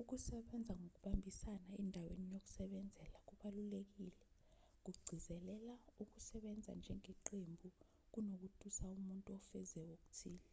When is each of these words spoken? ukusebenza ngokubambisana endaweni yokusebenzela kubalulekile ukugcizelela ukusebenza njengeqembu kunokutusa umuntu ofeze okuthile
ukusebenza 0.00 0.72
ngokubambisana 0.80 1.70
endaweni 1.82 2.26
yokusebenzela 2.34 3.18
kubalulekile 3.28 4.16
ukugcizelela 4.74 5.74
ukusebenza 6.02 6.70
njengeqembu 6.80 7.68
kunokutusa 8.12 8.84
umuntu 8.98 9.28
ofeze 9.38 9.80
okuthile 9.94 10.50